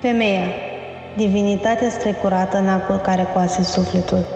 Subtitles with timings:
[0.00, 0.46] Femeia,
[1.16, 4.26] divinitate strecurată în acul care coase sufletul.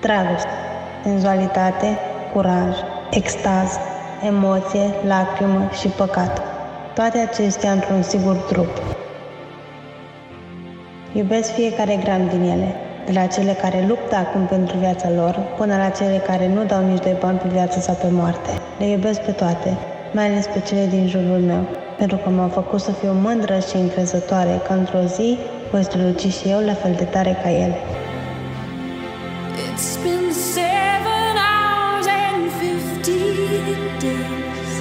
[0.00, 0.48] Dragoste,
[1.02, 1.98] senzualitate,
[2.32, 2.76] curaj,
[3.10, 3.78] extaz,
[4.26, 6.42] emoție, lacrimă și păcat.
[6.94, 8.82] Toate acestea într-un singur trup.
[11.12, 12.74] Iubesc fiecare gram din ele,
[13.06, 16.86] de la cele care luptă acum pentru viața lor, până la cele care nu dau
[16.86, 18.50] nici doi bani pe viață sau pe moarte.
[18.78, 19.76] Le iubesc pe toate,
[20.12, 21.66] mai ales pe cele din jurul meu,
[21.98, 25.38] pentru că m-au făcut să fiu mândră și încrezătoare că într-o zi
[25.70, 27.76] voi străluci și eu la fel de tare ca ele.
[29.72, 33.18] It's been seven hours and fifty
[34.04, 34.72] days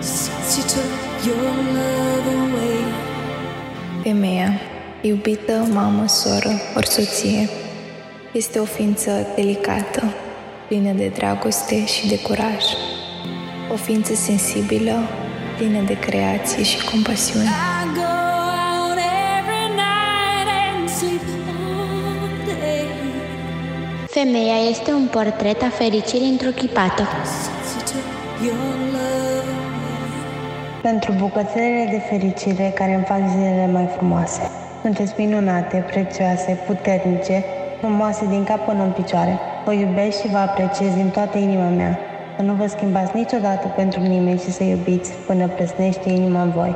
[0.00, 2.84] since you took your love away.
[4.02, 4.50] Femeia,
[5.00, 7.48] iubită, mamă, soră, ori soție,
[8.32, 10.02] este o ființă delicată,
[10.68, 12.64] plină de dragoste și de curaj
[13.72, 14.92] o ființă sensibilă,
[15.56, 17.48] plină de creație și compasiune.
[24.08, 27.08] Femeia este un portret a fericirii întruchipată.
[30.82, 34.50] Pentru bucățelele de fericire care îmi fac zilele mai frumoase.
[34.82, 37.44] Sunteți minunate, prețioase, puternice,
[37.80, 39.38] frumoase din cap până în picioare.
[39.64, 42.11] Vă iubesc și vă apreciez din toată inima mea.
[42.42, 46.74] Să nu vă schimbați niciodată pentru nimeni și să iubiți până plesnește inima în voi.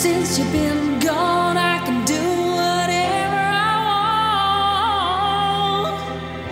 [0.00, 2.22] Since you've been gone, I can do
[2.58, 5.98] whatever I want.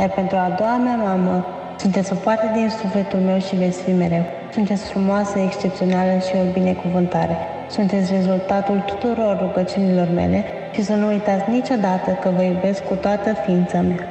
[0.00, 1.46] Iar pentru a doua mea mamă,
[1.78, 4.24] sunteți o parte din sufletul meu și veți fi mereu.
[4.52, 7.36] Sunteți frumoasă, excepțională și o binecuvântare.
[7.70, 10.44] Sunteți rezultatul tuturor rugăciunilor mele
[10.74, 14.08] și să nu uitați niciodată că vă iubesc cu toată ființa mea.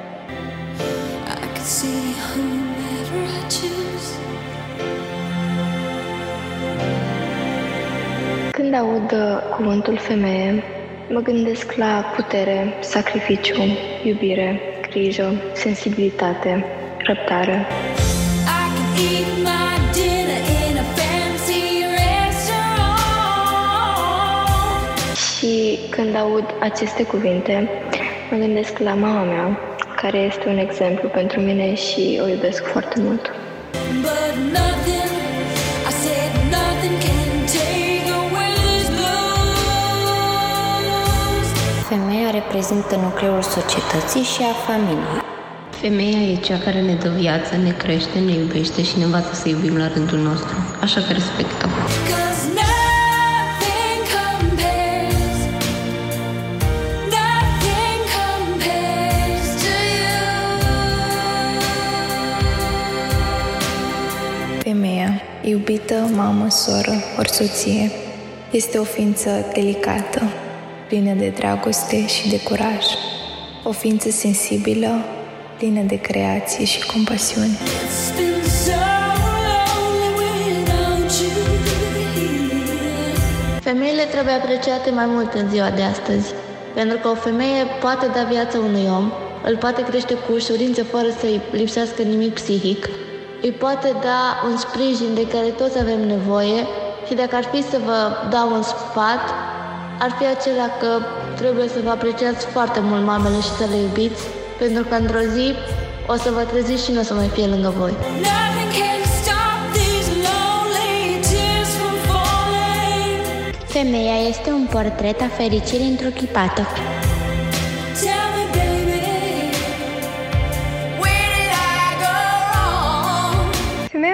[8.51, 10.63] Când aud uh, cuvântul femeie,
[11.09, 13.61] mă gândesc la putere, sacrificiu,
[14.03, 14.59] iubire,
[14.89, 16.65] grijă, sensibilitate,
[16.97, 17.67] răbdare.
[25.73, 27.69] Și când aud aceste cuvinte,
[28.31, 29.59] mă gândesc la mama mea,
[29.95, 33.31] care este un exemplu pentru mine și o iubesc foarte mult.
[41.89, 45.21] Femeia reprezintă nucleul societății și a familiei.
[45.69, 49.49] Femeia e cea care ne dă viață, ne crește, ne iubește și ne învață să
[49.49, 51.69] iubim la rândul nostru, așa că respectăm.
[65.53, 67.91] Iubită mamă, soră, ori soție,
[68.51, 70.21] este o ființă delicată,
[70.87, 72.83] plină de dragoste și de curaj,
[73.63, 75.05] o ființă sensibilă,
[75.57, 77.57] plină de creație și compasiune.
[83.61, 86.33] Femeile trebuie apreciate mai mult în ziua de astăzi,
[86.73, 89.11] pentru că o femeie poate da viață unui om,
[89.43, 92.89] îl poate crește cu ușurință fără să-i lipsească nimic psihic,
[93.45, 96.59] îi poate da un sprijin de care toți avem nevoie
[97.07, 97.99] și dacă ar fi să vă
[98.29, 99.23] dau un sfat,
[99.99, 100.91] ar fi acela că
[101.35, 104.21] trebuie să vă apreciați foarte mult mamele și să le iubiți,
[104.59, 105.53] pentru că într-o zi
[106.07, 107.93] o să vă treziți și nu o să mai fie lângă voi.
[113.65, 116.67] Femeia este un portret a fericirii întruchipată.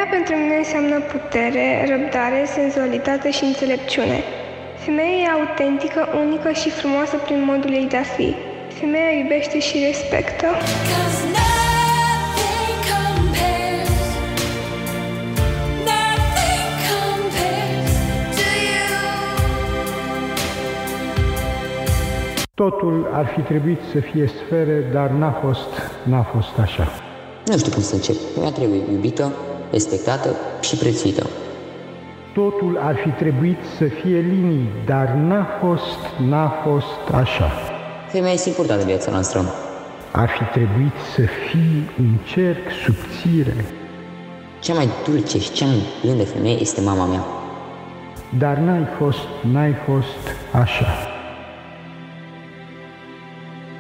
[0.09, 4.19] Pentru mine înseamnă putere, răbdare, senzualitate și înțelepciune.
[4.85, 8.35] Femeia e autentică, unică și frumoasă prin modul ei de a fi.
[8.79, 10.47] Femeia iubește și respectă.
[22.53, 25.69] Totul ar fi trebuit să fie sfere, dar n-a fost,
[26.03, 26.87] n-a fost așa.
[27.45, 28.15] Nu știu cum să încep.
[28.39, 29.33] Mi-a trebuit iubită,
[29.71, 31.25] respectată și prețuită.
[32.33, 35.99] Totul ar fi trebuit să fie linii, dar n-a fost,
[36.29, 37.51] n-a fost așa.
[38.07, 39.43] Femeia este importantă în viața noastră.
[40.11, 43.65] Ar fi trebuit să fii un cerc subțire.
[44.59, 47.25] Cea mai dulce și cea mai blândă femeie este mama mea.
[48.37, 50.85] Dar n-ai fost, n-ai fost așa.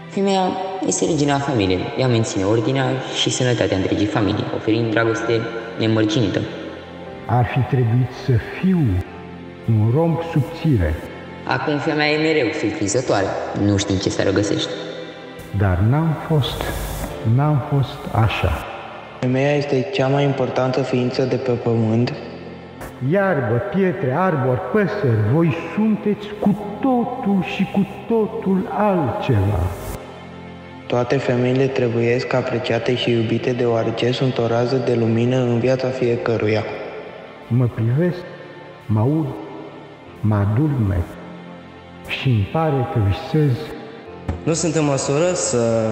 [0.09, 0.51] Femeia
[0.87, 1.93] este regina familiei.
[1.97, 2.85] Ea menține ordinea
[3.21, 5.41] și sănătatea întregii familii, oferind dragoste
[5.79, 6.39] nemărginită.
[7.25, 8.79] ar fi trebuit să fiu
[9.69, 10.95] un romp subțire.
[11.47, 13.25] Acum femeia e mereu surprinzătoare,
[13.65, 14.69] nu știi ce să răgăsești.
[15.57, 16.61] Dar n-am fost,
[17.35, 18.65] n-am fost așa.
[19.19, 22.13] Femeia este cea mai importantă ființă de pe pământ.
[23.11, 29.59] Iarbă, pietre, arbori, păsări, voi sunteți cu totul și cu totul altceva.
[30.89, 36.63] Toate femeile trebuiesc apreciate și iubite deoarece sunt o rază de lumină în viața fiecăruia.
[37.47, 38.17] Mă privesc,
[38.85, 39.25] mă aud,
[40.21, 40.97] mă adulme
[42.07, 43.57] și îmi pare că visez.
[44.43, 45.89] Nu sunt în măsură să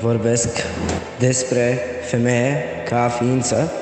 [0.00, 0.66] vorbesc
[1.18, 3.72] despre femeie ca ființă,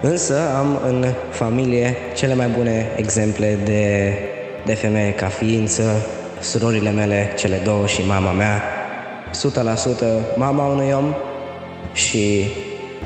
[0.00, 4.14] însă am în familie cele mai bune exemple de,
[4.64, 6.06] de femeie ca ființă,
[6.40, 8.62] surorile mele, cele două și mama mea,
[9.34, 9.36] 100%
[10.36, 11.14] mama unui om
[11.92, 12.46] și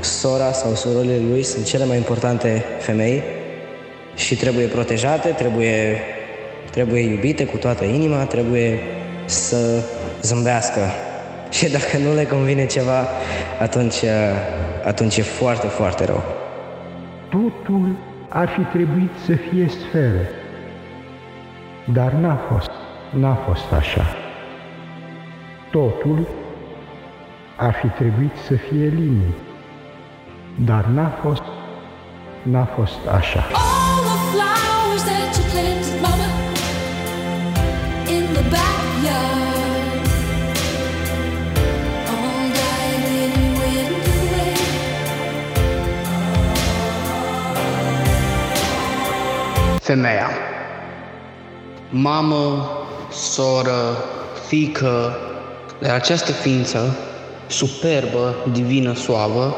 [0.00, 3.22] sora sau surorile lui sunt cele mai importante femei
[4.14, 5.98] și trebuie protejate, trebuie,
[6.70, 8.78] trebuie iubite cu toată inima, trebuie
[9.24, 9.82] să
[10.22, 10.80] zâmbească.
[11.50, 13.06] Și dacă nu le convine ceva,
[13.60, 14.04] atunci,
[14.84, 16.22] atunci e foarte, foarte rău.
[17.28, 17.96] Totul
[18.28, 20.28] ar fi trebuit să fie sfere,
[21.92, 22.70] dar n-a fost,
[23.10, 24.27] n-a fost așa.
[25.70, 26.26] Totul
[27.56, 29.34] ar fi trebuit să fie linii,
[30.64, 31.42] dar n-a fost,
[32.42, 33.44] n-a fost așa.
[49.80, 50.28] Femeia.
[51.90, 52.68] Mamă,
[53.10, 53.96] soră,
[54.46, 55.16] fică,
[55.78, 56.96] dar această ființă,
[57.46, 59.56] superbă, divină, suavă,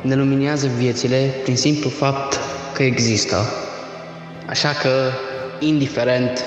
[0.00, 2.38] ne luminează viețile prin simplu fapt
[2.72, 3.36] că există.
[4.48, 5.10] Așa că,
[5.58, 6.44] indiferent,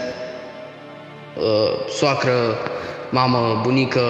[1.38, 2.58] uh, soacră,
[3.10, 4.02] mamă, bunică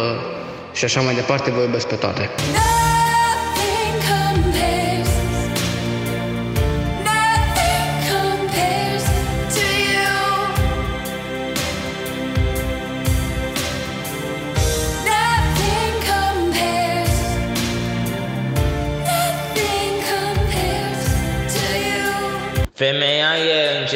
[0.73, 2.29] și așa mai departe, vă iubesc pe toate.
[2.35, 3.02] Femeia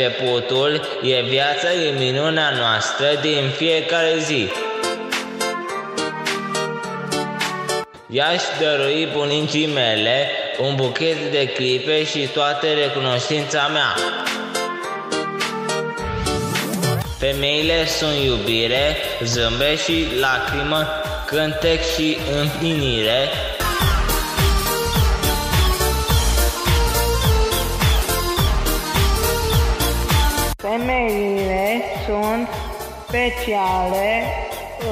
[0.07, 4.49] începutul, e viața, e minunea noastră din fiecare zi.
[8.09, 13.95] I-aș dărui bunicii mele un buchet de clipe și toată recunoștința mea.
[17.19, 20.87] Femeile sunt iubire, zâmbet și lacrimă,
[21.25, 23.29] cântec și împlinire,
[32.07, 32.47] sunt
[33.07, 34.23] speciale,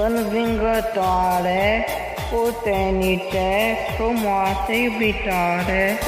[0.05, 1.85] învingătoare,
[2.31, 5.99] puternice, frumoase, iubitoare.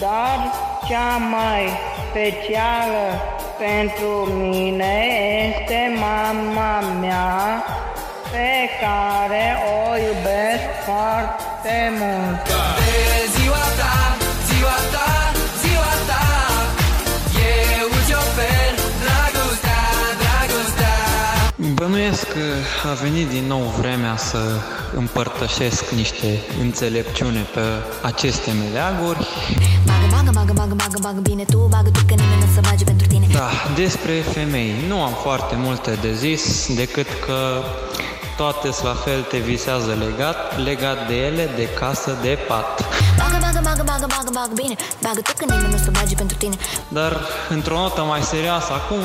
[0.00, 0.52] Dar
[0.88, 1.68] cea mai
[2.10, 4.94] specială pentru mine
[5.48, 7.64] este mama mea
[8.32, 9.44] pe care
[9.76, 12.42] o iubesc foarte mult.
[12.78, 12.94] De
[13.36, 13.96] ziua ta,
[14.48, 15.10] ziua ta,
[15.62, 16.24] ziua ta,
[17.78, 18.72] eu îți ofer
[19.02, 19.84] dragostea,
[20.22, 20.96] dragostea.
[21.74, 22.46] Bănuiesc că
[22.90, 24.42] a venit din nou vremea să
[24.96, 27.64] împărtășesc niște înțelepciune pe
[28.02, 29.26] aceste meleaguri.
[30.26, 32.84] Bagă, bagă, bagă, bagă, bagă, bagă bine tu, bagă tu că nimeni nu să bage
[32.84, 33.26] pentru tine.
[33.32, 37.62] Da, despre femei nu am foarte multe de zis decât că
[38.36, 42.84] toate la fel te visează legat, legat de ele, de casă, de pat.
[43.18, 46.36] Bagă, bagă, bagă, bagă, bagă, bagă bine, bagă tu că nimeni nu să bage pentru
[46.36, 46.56] tine.
[46.88, 49.04] Dar într-o notă mai serioasă acum,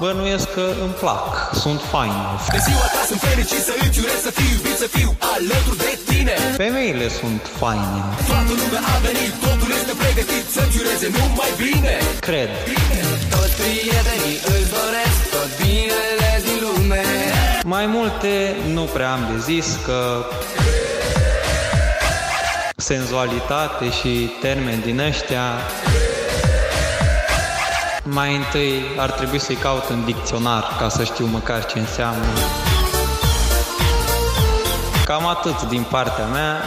[0.00, 1.24] bănuiesc că îmi plac,
[1.62, 2.24] sunt faine.
[2.54, 5.92] De ziua ta sunt fericit să îți urez să fiu iubit, să fiu alături de
[6.08, 6.34] tine.
[6.64, 8.00] Femeile sunt faine.
[8.30, 11.94] Toată lumea a venit, totul este pregătit să-ți ureze numai bine.
[12.28, 12.50] Cred.
[12.72, 13.00] Bine.
[13.34, 17.04] Toți prietenii îți doresc tot binele din lume.
[17.74, 18.32] Mai multe
[18.76, 20.00] nu prea am de zis că
[22.90, 24.12] senzualitate și
[24.46, 25.44] termeni din ăștia
[28.12, 32.26] mai întâi ar trebui să-i caut în dicționar ca să știu măcar ce înseamnă.
[35.04, 36.62] Cam atât din partea mea.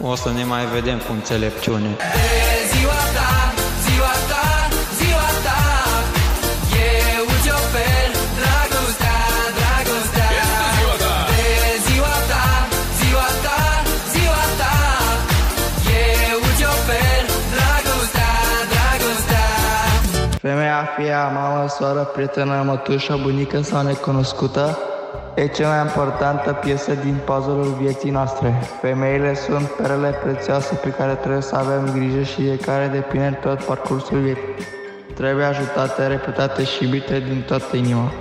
[0.00, 1.96] O să ne mai vedem cu înțelepciune.
[1.96, 2.47] De
[21.78, 24.78] soară, prietenă, mătușă, bunică sau necunoscută
[25.34, 28.62] e cea mai importantă piesă din puzzle-ul vieții noastre.
[28.80, 33.62] Femeile sunt perele prețioase pe care trebuie să avem grijă și de care depinde tot
[33.62, 34.66] parcursul vieții.
[35.14, 38.12] Trebuie ajutate, repetate și iubite din toată inima.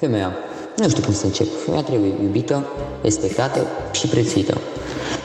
[0.00, 0.32] Femeia.
[0.76, 1.46] Nu știu cum să încep.
[1.64, 2.66] Femeia trebuie iubită,
[3.02, 4.60] respectată și prețuită.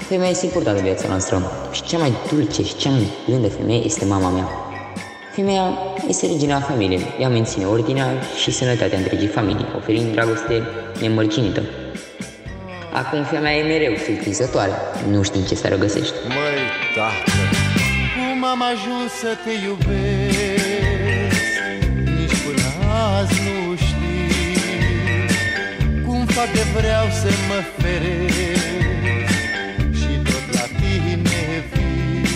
[0.07, 3.85] Femeia este importantă în viața noastră și cea mai dulce și cea mai blândă femeie
[3.85, 4.47] este mama mea.
[5.35, 5.77] Femeia
[6.07, 7.05] este regina familiei.
[7.19, 8.07] Ea menține ordinea
[8.41, 10.63] și sănătatea întregii familii, oferind dragoste
[11.01, 11.63] nemărginită.
[12.93, 14.71] Acum femeia e mereu surprinzătoare,
[15.09, 16.13] nu știm ce să regăsești.
[16.27, 16.61] Măi,
[16.95, 17.31] tată,
[18.15, 20.74] cum am ajuns să te iubesc?
[26.53, 28.33] De vreau să mă feresc
[29.99, 32.27] Și tot la tine vii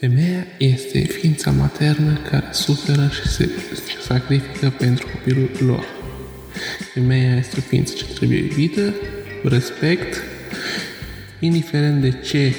[0.00, 3.48] Femeia este ființa maternă care suferă și se
[4.06, 5.84] sacrifică pentru copilul lor.
[6.92, 8.94] Femeia este o ființă ce trebuie iubită,
[9.42, 10.22] cu respect,
[11.40, 12.54] indiferent de ce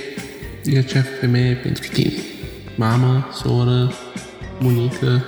[0.63, 2.13] e acea femeie pentru tine.
[2.75, 3.94] Mamă, soră,
[4.62, 5.25] bunică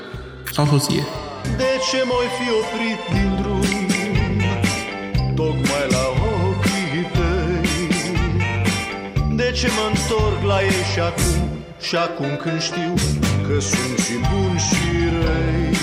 [0.54, 1.17] sau soție.
[1.58, 3.62] De ce m-ai fi oprit din drum
[5.36, 6.06] Tocmai la
[6.48, 7.88] ochii tăi
[9.36, 12.94] De ce mă întorc la ei și acum Și acum când știu
[13.48, 15.78] Că sunt și buni și răi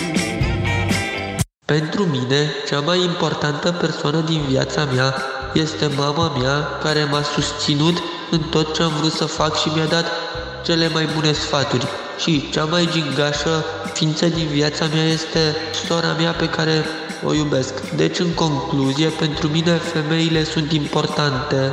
[1.64, 5.14] Pentru mine, cea mai importantă persoană din viața mea
[5.54, 9.86] este mama mea care m-a susținut în tot ce am vrut să fac și mi-a
[9.86, 10.06] dat
[10.64, 11.86] cele mai bune sfaturi.
[12.18, 16.84] Și cea mai gingașă ființă din viața mea este sora mea pe care
[17.24, 17.90] o iubesc.
[17.90, 21.72] Deci, în concluzie, pentru mine femeile sunt importante.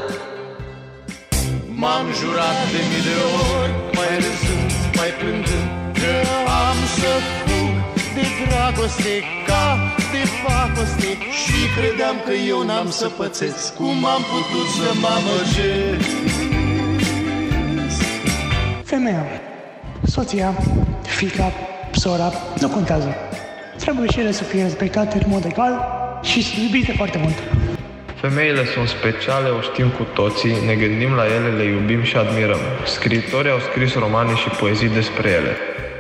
[1.82, 3.18] M-am jurat de mii de
[3.58, 6.14] ori Mai râzând, mai plângând Că
[6.66, 7.74] am să fug
[8.16, 9.16] de dragoste
[9.48, 9.66] Ca
[10.12, 11.12] de pacoste
[11.42, 16.10] Și credeam că eu n-am să pățesc Cum am putut să mă amăgesc
[18.84, 19.26] Femeia,
[20.06, 20.56] soția,
[21.02, 21.54] fica,
[22.02, 23.16] sora, nu contează.
[23.78, 25.74] Trebuie și ele să fie respectate în mod egal
[26.22, 27.38] și iubite foarte mult.
[28.22, 32.60] Femeile sunt speciale, o știm cu toții, ne gândim la ele, le iubim și admirăm.
[32.86, 35.54] Scriitorii au scris romane și poezii despre ele,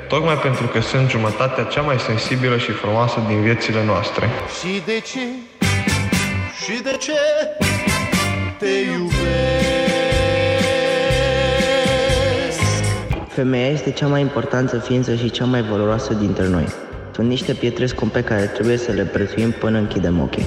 [0.07, 4.29] tocmai pentru că sunt jumătatea cea mai sensibilă și frumoasă din viețile noastre.
[4.59, 5.25] Și de ce?
[6.63, 7.19] Și de ce
[8.57, 9.50] te iubesc?
[13.33, 16.65] Femeia este cea mai importantă ființă și cea mai valoroasă dintre noi.
[17.13, 20.45] Sunt niște pietre scumpe care trebuie să le prețuim până închidem ochii.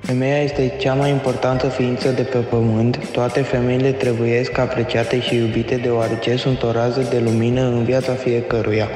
[0.00, 3.10] Femeia este cea mai importantă ființă de pe pământ.
[3.12, 8.88] Toate femeile trebuiesc apreciate și iubite deoarece sunt o rază de lumină în viața fiecăruia.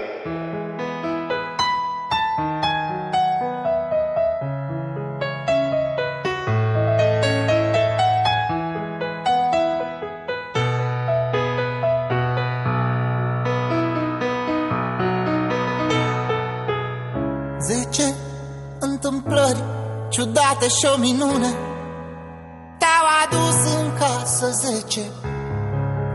[20.83, 21.51] Și o minune.
[22.79, 25.01] Te-au adus în casă zece.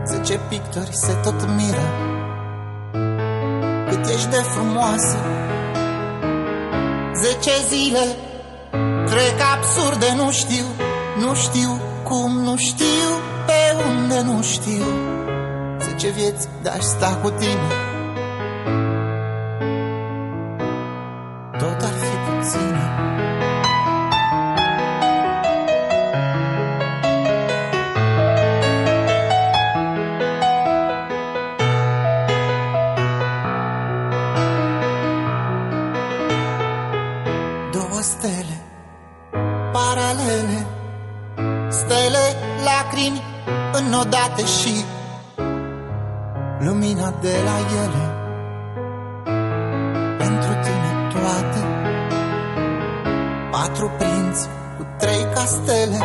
[0.04, 1.86] Zece pictori se tot miră.
[3.88, 5.18] Cât ești de frumoasă.
[7.14, 8.06] Zece zile
[9.04, 10.64] Trec absurde, nu știu
[11.18, 13.08] Nu știu cum, nu știu
[13.46, 14.84] Pe unde, nu știu.
[15.80, 17.87] Zece vieți de-aș sta cu tine
[44.38, 44.84] înodate și
[46.58, 48.04] Lumina de la ele.
[50.18, 51.60] Pentru tine toate
[53.50, 55.98] Patru prinți cu trei castele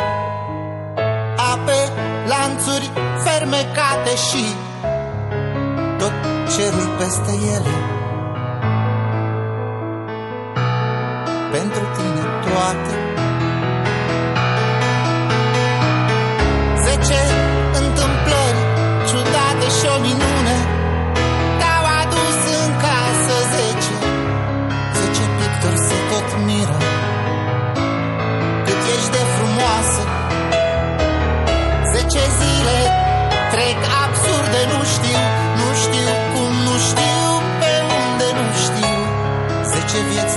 [1.53, 1.79] Ape,
[2.27, 2.91] lanțuri
[3.23, 4.45] fermecate și
[5.97, 6.13] Tot
[6.55, 8.02] cerul peste ele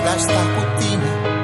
[0.05, 1.36] das tarputines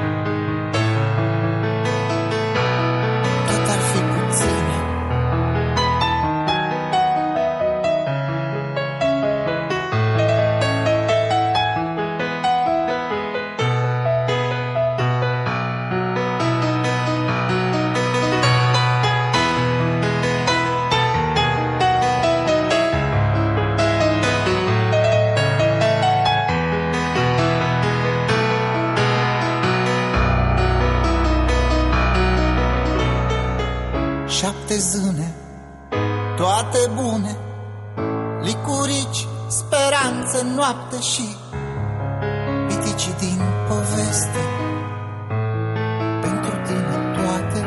[34.79, 35.35] zâne
[36.37, 37.37] Toate bune
[38.41, 41.37] Licurici, speranță, noapte și
[42.67, 44.43] Piticii din poveste.
[46.21, 47.67] Pentru tine toate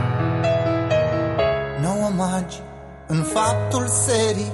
[1.82, 2.62] Nouă magi
[3.08, 4.52] în faptul serii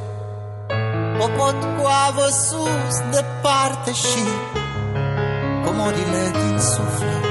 [1.20, 4.24] O pot coavă sus, departe și
[5.66, 7.31] Comorile din suflet